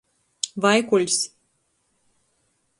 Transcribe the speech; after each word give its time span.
Vaikuļs. 0.65 1.19